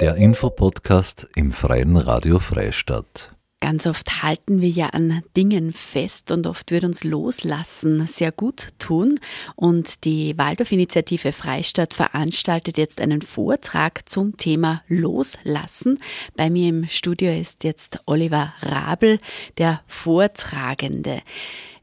Der 0.00 0.16
Infopodcast 0.16 1.28
im 1.36 1.52
Freien 1.52 1.96
Radio 1.96 2.38
Freistadt. 2.38 3.30
Ganz 3.60 3.86
oft 3.86 4.24
halten 4.24 4.60
wir 4.60 4.68
ja 4.68 4.88
an 4.88 5.22
Dingen 5.36 5.72
fest 5.72 6.32
und 6.32 6.48
oft 6.48 6.72
wird 6.72 6.82
uns 6.82 7.04
Loslassen 7.04 8.08
sehr 8.08 8.32
gut 8.32 8.68
tun. 8.80 9.20
Und 9.54 10.04
die 10.04 10.36
Waldorf-Initiative 10.36 11.30
Freistadt 11.30 11.94
veranstaltet 11.94 12.76
jetzt 12.76 13.00
einen 13.00 13.22
Vortrag 13.22 14.08
zum 14.08 14.36
Thema 14.36 14.82
Loslassen. 14.88 16.00
Bei 16.36 16.50
mir 16.50 16.70
im 16.70 16.88
Studio 16.88 17.30
ist 17.30 17.62
jetzt 17.62 18.00
Oliver 18.06 18.52
Rabel, 18.60 19.20
der 19.58 19.82
Vortragende 19.86 21.22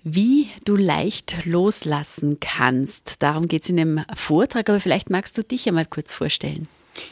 wie 0.01 0.47
du 0.63 0.77
leicht 0.77 1.45
loslassen 1.45 2.39
kannst. 2.39 3.21
Darum 3.21 3.49
geht 3.49 3.63
es 3.63 3.69
in 3.69 3.77
dem 3.77 4.05
Vortrag, 4.15 4.69
aber 4.69 4.79
vielleicht 4.79 5.09
magst 5.09 5.37
du 5.37 5.43
dich 5.43 5.67
einmal 5.67 5.85
kurz 5.85 6.13
vorstellen. 6.13 6.69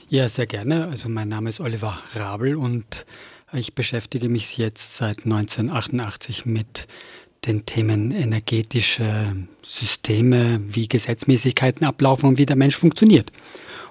Ja, 0.09 0.29
sehr 0.29 0.47
gerne. 0.47 0.87
Also 0.87 1.09
mein 1.09 1.29
Name 1.29 1.49
ist 1.49 1.59
Oliver 1.59 2.01
Rabel 2.15 2.55
und 2.55 3.05
ich 3.53 3.73
beschäftige 3.73 4.29
mich 4.29 4.57
jetzt 4.57 4.95
seit 4.95 5.25
1988 5.25 6.45
mit 6.45 6.87
den 7.45 7.65
Themen 7.65 8.11
energetische 8.11 9.35
Systeme, 9.61 10.59
wie 10.67 10.87
Gesetzmäßigkeiten 10.87 11.85
ablaufen 11.85 12.29
und 12.29 12.37
wie 12.37 12.45
der 12.45 12.55
Mensch 12.55 12.75
funktioniert. 12.75 13.31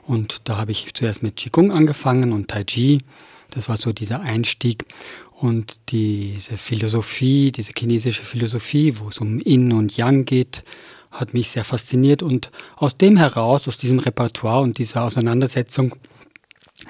Und 0.03 0.43
da 0.45 0.59
habe 0.59 0.73
ich 0.73 0.95
zuerst 0.95 1.23
mit 1.23 1.37
Qigong 1.37 1.73
angefangen 1.73 2.33
und 2.33 2.49
Tai 2.49 2.65
Chi. 2.65 3.03
Das 3.51 3.69
war 3.69 3.77
so 3.77 3.93
dieser 3.93 4.21
Einstieg. 4.21 4.85
Und 5.33 5.79
diese 5.91 6.57
Philosophie, 6.57 7.53
diese 7.53 7.73
chinesische 7.77 8.23
Philosophie, 8.23 8.95
wo 8.99 9.09
es 9.09 9.19
um 9.19 9.41
Yin 9.41 9.73
und 9.73 9.97
Yang 9.97 10.25
geht, 10.25 10.65
hat 11.21 11.35
mich 11.35 11.51
sehr 11.51 11.65
fasziniert. 11.65 12.23
Und 12.23 12.51
aus 12.77 12.97
dem 12.97 13.17
heraus, 13.17 13.69
aus 13.69 13.79
diesem 13.79 13.99
Repertoire 13.99 14.63
und 14.63 14.79
dieser 14.79 15.05
Auseinandersetzung 15.05 15.97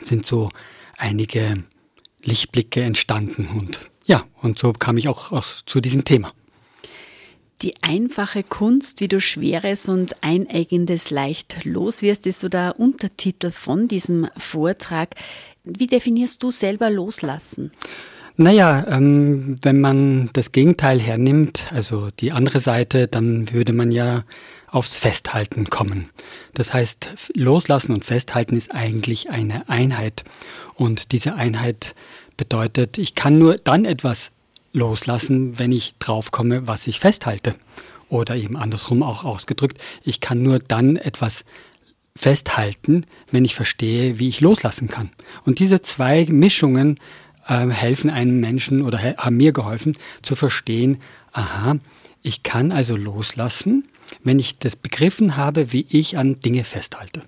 sind 0.03 0.27
so 0.27 0.51
einige 0.97 1.65
Lichtblicke 2.23 2.83
entstanden. 2.83 3.49
Und 3.49 3.81
ja, 4.05 4.25
und 4.43 4.59
so 4.59 4.73
kam 4.73 4.99
ich 4.99 5.09
auch, 5.09 5.33
auch 5.33 5.45
zu 5.65 5.81
diesem 5.81 6.05
Thema. 6.05 6.33
Die 7.63 7.75
einfache 7.83 8.43
Kunst, 8.43 9.01
wie 9.01 9.09
du 9.09 9.21
Schweres 9.21 9.89
und 9.89 10.23
Eineigendes 10.23 11.09
leicht 11.09 11.65
loswirst, 11.65 12.27
ist 12.27 12.41
so 12.41 12.51
der 12.51 12.79
Untertitel 12.79 13.51
von 13.51 13.89
diesem 13.89 14.29
Vortrag. 14.37 15.15
Wie 15.65 15.87
definierst 15.87 16.43
du 16.43 16.51
selber 16.51 16.91
Loslassen? 16.91 17.73
Naja, 18.39 18.85
ähm, 18.89 19.57
wenn 19.63 19.81
man 19.81 20.29
das 20.35 20.53
Gegenteil 20.53 21.01
hernimmt, 21.01 21.73
also 21.73 22.11
die 22.21 22.33
andere 22.33 22.61
Seite, 22.61 23.09
dann 23.09 23.51
würde 23.53 23.73
man 23.73 23.91
ja 23.91 24.25
aufs 24.69 24.99
Festhalten 24.99 25.71
kommen. 25.71 26.11
Das 26.53 26.75
heißt, 26.75 27.33
loslassen 27.35 27.93
und 27.93 28.05
festhalten 28.05 28.57
ist 28.57 28.75
eigentlich 28.75 29.31
eine 29.31 29.69
Einheit. 29.71 30.25
Und 30.75 31.13
diese 31.13 31.35
Einheit 31.35 31.95
bedeutet, 32.37 32.99
ich 32.99 33.15
kann 33.15 33.39
nur 33.39 33.57
dann 33.57 33.87
etwas 33.87 34.33
loslassen, 34.75 35.59
wenn 35.59 35.73
ich 35.73 35.95
draufkomme, 35.99 36.67
was 36.67 36.87
ich 36.87 37.01
festhalte. 37.01 37.55
Oder 38.11 38.37
eben 38.37 38.59
andersrum 38.59 39.03
auch 39.03 39.25
ausgedrückt, 39.25 39.79
ich 40.05 40.21
kann 40.21 40.43
nur 40.43 40.59
dann 40.59 40.97
etwas 40.97 41.45
festhalten, 42.15 43.07
wenn 43.31 43.47
ich 43.47 43.55
verstehe, 43.55 44.19
wie 44.19 44.29
ich 44.29 44.43
loslassen 44.43 44.89
kann. 44.89 45.11
Und 45.45 45.59
diese 45.59 45.81
zwei 45.81 46.27
Mischungen 46.29 47.01
äh, 47.47 47.69
helfen 47.69 48.11
einem 48.11 48.41
Menschen 48.41 48.83
oder 48.83 48.99
haben 48.99 49.37
mir 49.37 49.53
geholfen 49.53 49.97
zu 50.23 50.35
verstehen, 50.37 50.99
aha, 51.33 51.77
ich 52.23 52.43
kann 52.43 52.73
also 52.73 52.97
loslassen, 52.97 53.89
wenn 54.23 54.39
ich 54.39 54.59
das 54.59 54.77
begriffen 54.77 55.37
habe, 55.37 55.73
wie 55.73 55.87
ich 55.89 56.19
an 56.19 56.41
Dinge 56.41 56.65
festhalte. 56.65 57.23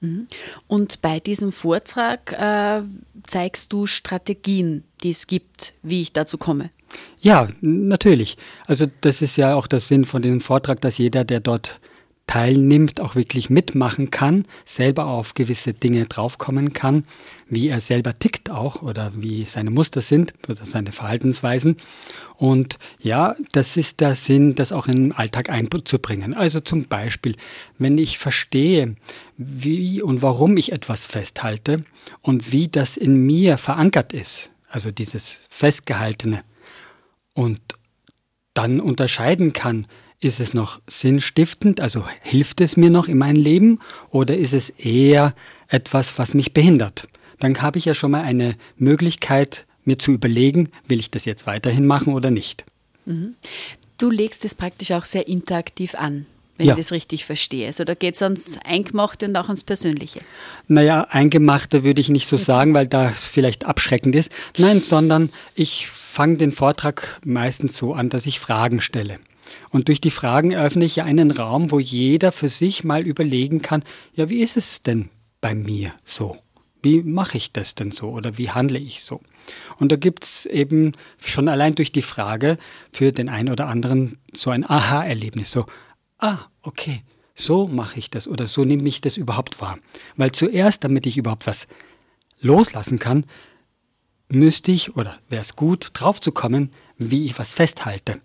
Mhm. 0.00 0.28
Und 0.66 1.02
bei 1.02 1.20
diesem 1.20 1.52
Vortrag 1.52 2.32
äh, 2.32 2.82
zeigst 3.24 3.72
du 3.72 3.86
Strategien, 3.86 4.84
die 5.02 5.10
es 5.10 5.26
gibt, 5.26 5.74
wie 5.82 6.02
ich 6.02 6.12
dazu 6.12 6.38
komme. 6.38 6.70
Ja, 7.20 7.48
natürlich. 7.60 8.36
Also 8.66 8.86
das 9.00 9.22
ist 9.22 9.36
ja 9.36 9.54
auch 9.54 9.66
der 9.66 9.80
Sinn 9.80 10.04
von 10.04 10.22
dem 10.22 10.40
Vortrag, 10.40 10.80
dass 10.80 10.98
jeder, 10.98 11.24
der 11.24 11.40
dort 11.40 11.80
teilnimmt, 12.26 13.00
auch 13.00 13.14
wirklich 13.14 13.50
mitmachen 13.50 14.10
kann, 14.10 14.46
selber 14.64 15.06
auf 15.06 15.34
gewisse 15.34 15.74
Dinge 15.74 16.06
draufkommen 16.06 16.72
kann, 16.72 17.04
wie 17.48 17.68
er 17.68 17.80
selber 17.80 18.14
tickt 18.14 18.50
auch 18.50 18.82
oder 18.82 19.12
wie 19.14 19.44
seine 19.44 19.70
Muster 19.70 20.00
sind 20.00 20.32
oder 20.48 20.64
seine 20.64 20.92
Verhaltensweisen. 20.92 21.76
Und 22.36 22.78
ja, 22.98 23.36
das 23.52 23.76
ist 23.76 24.00
der 24.00 24.14
Sinn, 24.14 24.54
das 24.54 24.72
auch 24.72 24.88
in 24.88 24.96
den 24.96 25.12
Alltag 25.12 25.50
einzubringen. 25.50 26.34
Also 26.34 26.60
zum 26.60 26.88
Beispiel, 26.88 27.36
wenn 27.78 27.98
ich 27.98 28.18
verstehe, 28.18 28.96
wie 29.36 30.00
und 30.02 30.22
warum 30.22 30.56
ich 30.56 30.72
etwas 30.72 31.06
festhalte 31.06 31.84
und 32.22 32.52
wie 32.52 32.68
das 32.68 32.96
in 32.96 33.24
mir 33.26 33.58
verankert 33.58 34.12
ist, 34.12 34.50
also 34.68 34.90
dieses 34.90 35.38
Festgehaltene, 35.50 36.42
und 37.34 37.60
dann 38.54 38.80
unterscheiden 38.80 39.52
kann, 39.52 39.86
ist 40.24 40.40
es 40.40 40.54
noch 40.54 40.80
sinnstiftend, 40.86 41.80
also 41.80 42.04
hilft 42.22 42.60
es 42.60 42.76
mir 42.76 42.90
noch 42.90 43.08
in 43.08 43.18
meinem 43.18 43.36
Leben 43.36 43.78
oder 44.10 44.36
ist 44.36 44.54
es 44.54 44.70
eher 44.70 45.34
etwas, 45.68 46.18
was 46.18 46.34
mich 46.34 46.52
behindert? 46.52 47.06
Dann 47.38 47.60
habe 47.60 47.78
ich 47.78 47.84
ja 47.84 47.94
schon 47.94 48.12
mal 48.12 48.22
eine 48.22 48.56
Möglichkeit, 48.76 49.66
mir 49.84 49.98
zu 49.98 50.12
überlegen, 50.12 50.70
will 50.88 51.00
ich 51.00 51.10
das 51.10 51.24
jetzt 51.24 51.46
weiterhin 51.46 51.86
machen 51.86 52.14
oder 52.14 52.30
nicht. 52.30 52.64
Mhm. 53.04 53.34
Du 53.98 54.10
legst 54.10 54.44
es 54.44 54.54
praktisch 54.54 54.92
auch 54.92 55.04
sehr 55.04 55.28
interaktiv 55.28 55.94
an 55.94 56.26
wenn 56.56 56.66
ja. 56.66 56.74
ich 56.74 56.78
das 56.78 56.92
richtig 56.92 57.24
verstehe. 57.24 57.66
Also 57.66 57.84
da 57.84 57.94
geht 57.94 58.14
es 58.14 58.22
ans 58.22 58.58
Eingemachte 58.64 59.26
und 59.26 59.36
auch 59.36 59.46
ans 59.46 59.64
Persönliche. 59.64 60.20
Naja, 60.68 61.06
Eingemachte 61.10 61.82
würde 61.82 62.00
ich 62.00 62.10
nicht 62.10 62.28
so 62.28 62.36
sagen, 62.36 62.74
weil 62.74 62.86
das 62.86 63.24
vielleicht 63.24 63.64
abschreckend 63.64 64.14
ist. 64.14 64.30
Nein, 64.56 64.80
sondern 64.80 65.30
ich 65.54 65.88
fange 65.88 66.36
den 66.36 66.52
Vortrag 66.52 67.20
meistens 67.24 67.76
so 67.76 67.94
an, 67.94 68.08
dass 68.08 68.26
ich 68.26 68.38
Fragen 68.38 68.80
stelle. 68.80 69.18
Und 69.70 69.88
durch 69.88 70.00
die 70.00 70.10
Fragen 70.10 70.50
eröffne 70.50 70.84
ich 70.84 70.96
ja 70.96 71.04
einen 71.04 71.30
Raum, 71.30 71.70
wo 71.70 71.78
jeder 71.78 72.32
für 72.32 72.48
sich 72.48 72.84
mal 72.84 73.06
überlegen 73.06 73.62
kann, 73.62 73.82
ja, 74.14 74.28
wie 74.28 74.42
ist 74.42 74.56
es 74.56 74.82
denn 74.82 75.10
bei 75.40 75.54
mir 75.54 75.92
so? 76.04 76.36
Wie 76.82 77.02
mache 77.02 77.38
ich 77.38 77.52
das 77.52 77.74
denn 77.74 77.92
so 77.92 78.10
oder 78.10 78.36
wie 78.36 78.50
handle 78.50 78.78
ich 78.78 79.02
so? 79.04 79.20
Und 79.78 79.90
da 79.90 79.96
gibt 79.96 80.24
es 80.24 80.46
eben 80.46 80.92
schon 81.18 81.48
allein 81.48 81.74
durch 81.74 81.92
die 81.92 82.02
Frage 82.02 82.58
für 82.92 83.12
den 83.12 83.28
einen 83.28 83.50
oder 83.50 83.68
anderen 83.68 84.18
so 84.34 84.50
ein 84.50 84.68
Aha-Erlebnis, 84.68 85.50
so, 85.50 85.66
ah, 86.18 86.38
okay, 86.62 87.02
so 87.34 87.66
mache 87.66 87.98
ich 87.98 88.10
das 88.10 88.28
oder 88.28 88.46
so 88.46 88.64
nehme 88.64 88.88
ich 88.88 89.00
das 89.00 89.16
überhaupt 89.16 89.60
wahr. 89.60 89.78
Weil 90.16 90.32
zuerst, 90.32 90.84
damit 90.84 91.06
ich 91.06 91.16
überhaupt 91.16 91.46
was 91.46 91.66
loslassen 92.40 92.98
kann, 92.98 93.26
müsste 94.28 94.72
ich 94.72 94.96
oder 94.96 95.18
wäre 95.28 95.42
es 95.42 95.56
gut, 95.56 95.90
drauf 95.94 96.20
zu 96.20 96.32
kommen, 96.32 96.72
wie 96.96 97.24
ich 97.24 97.38
was 97.38 97.54
festhalte. 97.54 98.20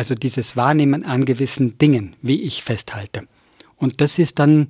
Also 0.00 0.14
dieses 0.14 0.56
Wahrnehmen 0.56 1.04
an 1.04 1.26
gewissen 1.26 1.76
Dingen, 1.76 2.16
wie 2.22 2.40
ich 2.40 2.64
festhalte. 2.64 3.28
Und 3.76 4.00
das 4.00 4.18
ist 4.18 4.38
dann 4.38 4.68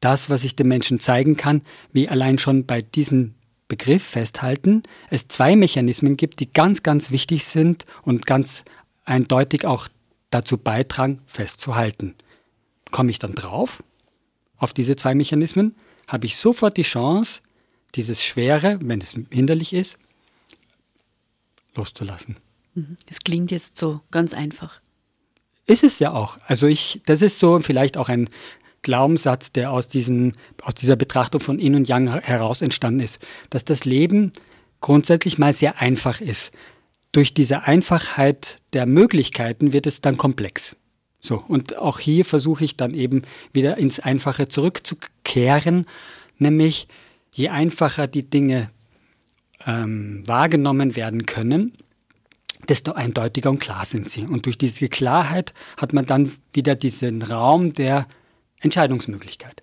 das, 0.00 0.30
was 0.30 0.42
ich 0.42 0.56
den 0.56 0.66
Menschen 0.66 0.98
zeigen 0.98 1.36
kann, 1.36 1.62
wie 1.92 2.08
allein 2.08 2.38
schon 2.38 2.66
bei 2.66 2.82
diesem 2.82 3.34
Begriff 3.68 4.02
festhalten 4.02 4.82
es 5.10 5.28
zwei 5.28 5.54
Mechanismen 5.54 6.16
gibt, 6.16 6.40
die 6.40 6.52
ganz, 6.52 6.82
ganz 6.82 7.12
wichtig 7.12 7.44
sind 7.44 7.84
und 8.02 8.26
ganz 8.26 8.64
eindeutig 9.04 9.64
auch 9.64 9.86
dazu 10.30 10.58
beitragen, 10.58 11.22
festzuhalten. 11.24 12.16
Komme 12.90 13.12
ich 13.12 13.20
dann 13.20 13.36
drauf, 13.36 13.84
auf 14.56 14.72
diese 14.72 14.96
zwei 14.96 15.14
Mechanismen, 15.14 15.76
habe 16.08 16.26
ich 16.26 16.36
sofort 16.36 16.76
die 16.78 16.82
Chance, 16.82 17.42
dieses 17.94 18.24
Schwere, 18.24 18.80
wenn 18.82 19.00
es 19.00 19.14
hinderlich 19.30 19.72
ist, 19.72 19.98
loszulassen. 21.76 22.38
Mhm. 22.74 22.96
Es 23.08 23.20
klingt 23.20 23.50
jetzt 23.50 23.76
so 23.76 24.00
ganz 24.10 24.34
einfach. 24.34 24.80
Ist 25.66 25.84
es 25.84 25.98
ja 25.98 26.12
auch. 26.12 26.38
Also 26.46 26.66
ich, 26.66 27.02
das 27.06 27.22
ist 27.22 27.38
so 27.38 27.58
vielleicht 27.60 27.96
auch 27.96 28.08
ein 28.08 28.28
Glaubenssatz, 28.82 29.50
der 29.50 29.72
aus, 29.72 29.88
diesen, 29.88 30.34
aus 30.62 30.74
dieser 30.74 30.96
Betrachtung 30.96 31.40
von 31.40 31.58
Yin 31.58 31.74
und 31.74 31.88
Yang 31.88 32.20
heraus 32.20 32.62
entstanden 32.62 33.00
ist, 33.00 33.18
dass 33.50 33.64
das 33.64 33.84
Leben 33.84 34.32
grundsätzlich 34.80 35.38
mal 35.38 35.54
sehr 35.54 35.80
einfach 35.80 36.20
ist. 36.20 36.52
Durch 37.12 37.32
diese 37.32 37.62
Einfachheit 37.62 38.58
der 38.72 38.86
Möglichkeiten 38.86 39.72
wird 39.72 39.86
es 39.86 40.00
dann 40.00 40.16
komplex. 40.16 40.76
So, 41.20 41.42
und 41.48 41.78
auch 41.78 42.00
hier 42.00 42.26
versuche 42.26 42.64
ich 42.64 42.76
dann 42.76 42.92
eben 42.92 43.22
wieder 43.54 43.78
ins 43.78 43.98
Einfache 43.98 44.46
zurückzukehren, 44.48 45.86
nämlich 46.38 46.86
je 47.32 47.48
einfacher 47.48 48.06
die 48.06 48.28
Dinge 48.28 48.68
ähm, 49.66 50.22
wahrgenommen 50.26 50.96
werden 50.96 51.24
können, 51.24 51.72
desto 52.68 52.92
eindeutiger 52.92 53.50
und 53.50 53.58
klar 53.58 53.84
sind 53.84 54.08
sie. 54.08 54.24
Und 54.24 54.46
durch 54.46 54.58
diese 54.58 54.88
Klarheit 54.88 55.54
hat 55.76 55.92
man 55.92 56.06
dann 56.06 56.32
wieder 56.52 56.74
diesen 56.74 57.22
Raum 57.22 57.72
der 57.74 58.06
Entscheidungsmöglichkeit. 58.60 59.62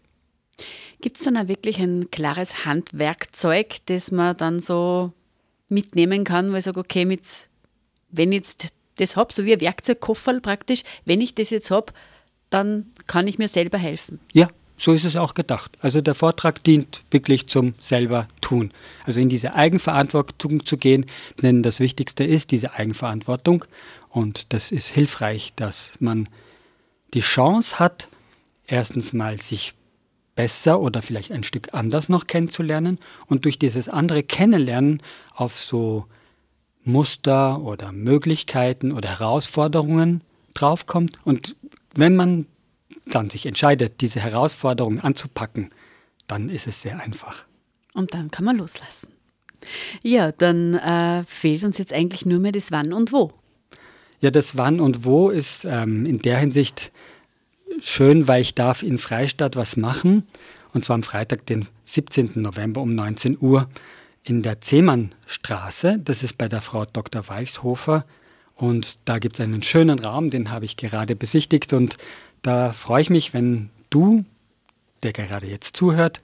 Gibt 1.02 1.18
es 1.18 1.24
dann 1.24 1.38
auch 1.38 1.48
wirklich 1.48 1.80
ein 1.80 2.12
klares 2.12 2.66
Handwerkzeug, 2.66 3.78
das 3.88 4.12
man 4.12 4.38
dann 4.38 4.60
so 4.60 5.14
mitnehmen 5.70 6.24
kann, 6.24 6.52
weil 6.52 6.60
ich 6.60 6.66
sage, 6.66 6.80
okay, 6.80 7.06
mit, 7.06 7.50
wenn 8.10 8.32
ich 8.32 8.38
jetzt 8.38 8.68
das 8.98 9.16
habe, 9.16 9.34
so 9.34 9.46
wie 9.46 9.54
ein 9.54 9.62
Werkzeugkoffer 9.62 10.40
praktisch, 10.42 10.84
wenn 11.06 11.22
ich 11.22 11.34
das 11.34 11.50
jetzt 11.50 11.72
habe, 11.72 11.94
dann 12.50 12.92
kann 13.08 13.28
ich 13.28 13.40
mir 13.40 13.48
selber 13.48 13.78
helfen. 13.78 14.20
Ja, 14.34 14.50
so 14.82 14.94
ist 14.94 15.06
es 15.06 15.16
auch 15.16 15.36
gedacht. 15.36 15.78
Also 15.82 16.02
der 16.02 16.16
Vortrag 16.16 16.64
dient 16.64 17.04
wirklich 17.12 17.46
zum 17.46 17.76
selber 17.78 18.28
tun. 18.42 18.72
Also 19.06 19.20
in 19.20 19.30
diese 19.30 19.54
Eigenverantwortung 19.54 20.66
zu 20.66 20.76
gehen, 20.78 21.06
denn 21.44 21.62
das 21.62 21.80
Wichtigste 21.80 22.24
ist 22.24 22.50
diese 22.50 22.74
Eigenverantwortung 22.74 23.64
und 24.10 24.52
das 24.54 24.72
ist 24.72 24.88
hilfreich, 24.88 25.54
dass 25.56 25.92
man 26.00 26.28
die 27.14 27.22
Chance 27.22 27.78
hat, 27.78 28.08
erstens 28.66 29.14
mal 29.14 29.40
sich 29.40 29.76
besser 30.36 30.80
oder 30.80 31.04
vielleicht 31.04 31.32
ein 31.32 31.44
Stück 31.44 31.76
anders 31.76 32.10
noch 32.10 32.26
kennenzulernen 32.26 32.98
und 33.28 33.46
durch 33.46 33.60
dieses 33.60 33.88
andere 33.88 34.24
Kennenlernen 34.24 35.04
auf 35.36 35.60
so 35.60 36.08
Muster 36.84 37.62
oder 37.62 37.92
Möglichkeiten 37.92 38.92
oder 38.92 39.10
Herausforderungen 39.10 40.22
draufkommt. 40.56 41.20
Und 41.24 41.56
wenn 41.94 42.16
man 42.16 42.48
dann 43.06 43.30
sich 43.30 43.46
entscheidet, 43.46 44.02
diese 44.02 44.20
Herausforderung 44.20 45.00
anzupacken, 45.00 45.70
dann 46.28 46.50
ist 46.50 46.68
es 46.68 46.82
sehr 46.82 47.00
einfach. 47.00 47.44
Und 47.94 48.14
dann 48.14 48.32
kann 48.32 48.46
man 48.46 48.58
loslassen. 48.58 49.10
Ja, 50.02 50.32
dann 50.32 50.76
äh, 50.76 51.24
fehlt 51.26 51.64
uns 51.64 51.78
jetzt 51.78 51.94
eigentlich 51.94 52.26
nur 52.26 52.40
mehr 52.40 52.52
das 52.52 52.72
Wann 52.72 52.94
und 52.94 53.12
Wo. 53.12 53.32
Ja, 54.22 54.32
das 54.32 54.58
Wann 54.58 54.80
und 54.80 55.06
Wo 55.06 55.30
ist 55.30 55.66
ähm, 55.66 56.06
in 56.06 56.20
der 56.20 56.38
Hinsicht 56.38 56.92
schön, 57.82 58.28
weil 58.28 58.42
ich 58.42 58.56
darf 58.56 58.84
in 58.84 58.98
Freistadt 58.98 59.56
was 59.56 59.78
machen. 59.78 60.28
Und 60.74 60.86
zwar 60.86 60.96
am 60.96 61.04
Freitag, 61.04 61.46
den 61.46 61.68
17. 61.84 62.32
November 62.36 62.82
um 62.82 62.96
19 62.96 63.38
Uhr 63.40 63.70
in 64.24 64.42
der 64.42 64.62
Zehmannstraße. 64.62 66.00
Das 66.00 66.24
ist 66.24 66.38
bei 66.38 66.48
der 66.48 66.62
Frau 66.62 66.86
Dr. 66.86 67.28
Walchshofer. 67.28 68.06
Und 68.56 68.98
da 69.06 69.18
gibt 69.18 69.38
es 69.38 69.42
einen 69.42 69.64
schönen 69.64 70.00
Raum, 70.00 70.30
den 70.30 70.52
habe 70.52 70.66
ich 70.66 70.78
gerade 70.78 71.16
besichtigt. 71.16 71.74
Und 71.74 71.98
da 72.42 72.74
freue 72.74 73.02
ich 73.02 73.10
mich, 73.10 73.34
wenn 73.34 73.70
du, 73.90 74.26
der 75.04 75.14
gerade 75.14 75.48
jetzt 75.48 75.76
zuhört, 75.76 76.22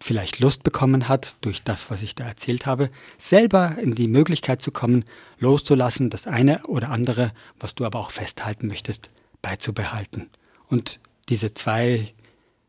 vielleicht 0.00 0.38
Lust 0.40 0.62
bekommen 0.62 1.08
hat, 1.08 1.36
durch 1.40 1.62
das, 1.62 1.90
was 1.90 2.02
ich 2.02 2.14
da 2.14 2.24
erzählt 2.24 2.66
habe, 2.66 2.90
selber 3.18 3.76
in 3.80 3.94
die 3.94 4.08
Möglichkeit 4.08 4.62
zu 4.62 4.70
kommen, 4.70 5.04
loszulassen, 5.38 6.10
das 6.10 6.26
eine 6.26 6.66
oder 6.66 6.90
andere, 6.90 7.32
was 7.58 7.74
du 7.74 7.84
aber 7.84 7.98
auch 7.98 8.10
festhalten 8.10 8.66
möchtest, 8.68 9.10
beizubehalten. 9.42 10.30
Und 10.68 11.00
diese 11.28 11.54
zwei 11.54 12.12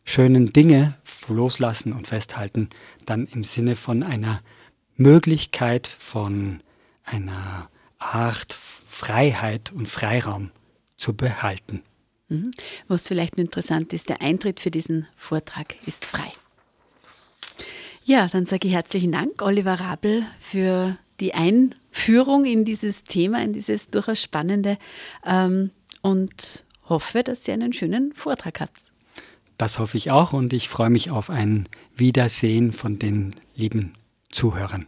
schönen 0.03 0.53
Dinge, 0.53 0.93
loslassen 1.27 1.93
und 1.93 2.07
festhalten, 2.07 2.69
dann 3.05 3.25
im 3.25 3.43
Sinne 3.43 3.75
von 3.75 4.03
einer 4.03 4.41
Möglichkeit, 4.95 5.87
von 5.87 6.61
einer 7.03 7.69
Art 7.97 8.53
Freiheit 8.53 9.71
und 9.71 9.89
Freiraum 9.89 10.51
zu 10.97 11.13
behalten. 11.13 11.81
Mhm. 12.29 12.51
Was 12.87 13.07
vielleicht 13.07 13.35
interessant 13.35 13.93
ist, 13.93 14.09
der 14.09 14.21
Eintritt 14.21 14.59
für 14.59 14.71
diesen 14.71 15.07
Vortrag 15.15 15.75
ist 15.85 16.05
frei. 16.05 16.31
Ja, 18.03 18.27
dann 18.27 18.45
sage 18.45 18.67
ich 18.67 18.73
herzlichen 18.73 19.11
Dank, 19.11 19.41
Oliver 19.41 19.79
Rabel, 19.79 20.23
für 20.39 20.97
die 21.19 21.33
Einführung 21.33 22.45
in 22.45 22.65
dieses 22.65 23.03
Thema, 23.03 23.41
in 23.43 23.53
dieses 23.53 23.89
durchaus 23.89 24.21
spannende 24.21 24.77
ähm, 25.25 25.71
und 26.01 26.65
hoffe, 26.87 27.23
dass 27.23 27.47
ihr 27.47 27.53
einen 27.55 27.73
schönen 27.73 28.13
Vortrag 28.13 28.59
habt. 28.59 28.91
Das 29.57 29.79
hoffe 29.79 29.97
ich 29.97 30.11
auch 30.11 30.33
und 30.33 30.53
ich 30.53 30.69
freue 30.69 30.89
mich 30.89 31.11
auf 31.11 31.29
ein 31.29 31.67
Wiedersehen 31.95 32.73
von 32.73 32.99
den 32.99 33.35
lieben 33.55 33.93
Zuhörern. 34.29 34.85